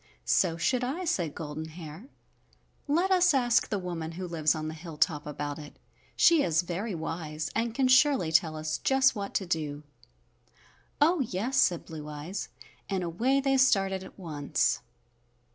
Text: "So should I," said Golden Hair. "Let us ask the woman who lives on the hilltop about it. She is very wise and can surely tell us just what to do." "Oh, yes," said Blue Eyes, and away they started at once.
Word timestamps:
"So 0.25 0.57
should 0.57 0.83
I," 0.83 1.05
said 1.05 1.35
Golden 1.35 1.65
Hair. 1.67 2.05
"Let 2.87 3.11
us 3.11 3.35
ask 3.35 3.69
the 3.69 3.77
woman 3.77 4.13
who 4.13 4.27
lives 4.27 4.55
on 4.55 4.67
the 4.67 4.73
hilltop 4.73 5.27
about 5.27 5.59
it. 5.59 5.77
She 6.15 6.41
is 6.41 6.63
very 6.63 6.95
wise 6.95 7.51
and 7.55 7.75
can 7.75 7.87
surely 7.87 8.31
tell 8.31 8.55
us 8.57 8.79
just 8.79 9.15
what 9.15 9.35
to 9.35 9.45
do." 9.45 9.83
"Oh, 10.99 11.19
yes," 11.19 11.57
said 11.57 11.85
Blue 11.85 12.07
Eyes, 12.09 12.49
and 12.89 13.03
away 13.03 13.39
they 13.41 13.57
started 13.57 14.03
at 14.03 14.17
once. 14.17 14.79